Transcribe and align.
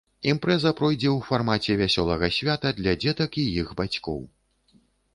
Імпрэза 0.31 0.71
пройдзе 0.79 1.09
ў 1.11 1.19
фармаце 1.27 1.77
вясёлага 1.83 2.33
свята 2.39 2.75
для 2.81 2.99
дзетак 3.05 3.41
і 3.45 3.47
іх 3.63 3.67
бацькоў. 3.83 4.19